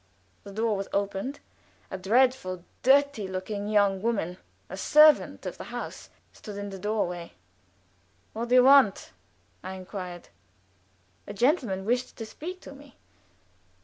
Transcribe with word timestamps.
The 0.45 0.51
door 0.51 0.75
was 0.75 0.87
opened. 0.93 1.41
A 1.91 1.97
dreadful, 1.99 2.63
dirty 2.81 3.27
looking 3.27 3.67
young 3.67 4.01
woman, 4.01 4.39
a 4.67 4.75
servant 4.75 5.45
of 5.45 5.59
the 5.59 5.65
house, 5.65 6.09
stood 6.33 6.57
in 6.57 6.71
the 6.71 6.79
door 6.79 7.07
way. 7.07 7.33
"What 8.33 8.49
do 8.49 8.55
you 8.55 8.63
want?" 8.63 9.11
I 9.63 9.75
inquired. 9.75 10.29
A 11.27 11.35
gentleman 11.35 11.85
wished 11.85 12.15
to 12.17 12.25
speak 12.25 12.61
to 12.61 12.73
me. 12.73 12.95